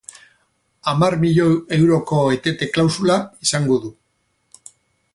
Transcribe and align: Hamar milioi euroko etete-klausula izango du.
Hamar 0.91 1.15
milioi 1.25 1.51
euroko 1.77 2.23
etete-klausula 2.39 3.21
izango 3.49 3.81
du. 3.87 3.93